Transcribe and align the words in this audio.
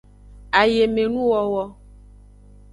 Ayemenuwowo. 0.59 1.63